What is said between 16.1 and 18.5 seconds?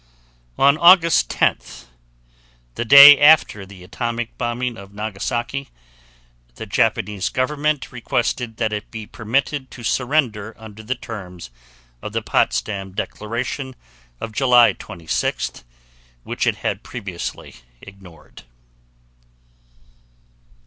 which it had previously ignored.